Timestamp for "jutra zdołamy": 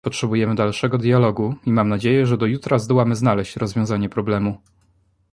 2.45-3.15